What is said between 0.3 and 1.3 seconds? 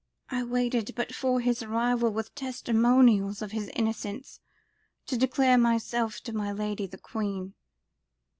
I waited but